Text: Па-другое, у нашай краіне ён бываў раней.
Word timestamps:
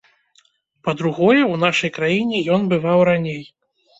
Па-другое, 0.87 1.41
у 1.55 1.59
нашай 1.65 1.91
краіне 1.99 2.37
ён 2.57 2.61
бываў 2.71 2.99
раней. 3.13 3.41